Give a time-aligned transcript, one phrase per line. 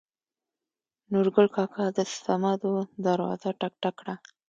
[1.11, 2.73] نورګل کاکا د سمدو
[3.05, 4.15] دروازه ټک ټک کړه.